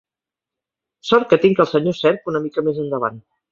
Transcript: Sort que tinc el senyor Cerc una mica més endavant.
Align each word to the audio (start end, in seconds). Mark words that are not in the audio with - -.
Sort 1.09 1.29
que 1.35 1.39
tinc 1.45 1.63
el 1.65 1.71
senyor 1.73 1.99
Cerc 2.01 2.35
una 2.35 2.43
mica 2.49 2.67
més 2.71 2.83
endavant. 2.89 3.25